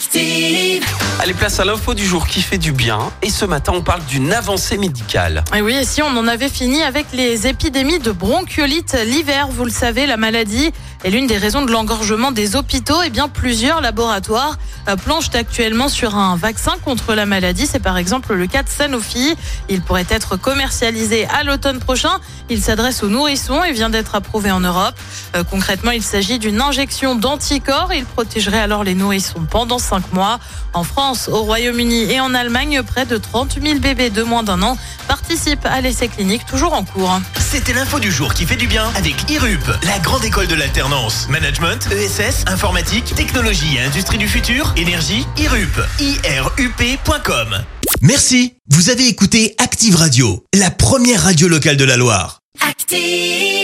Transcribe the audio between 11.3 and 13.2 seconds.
raisons de l'engorgement des hôpitaux. Et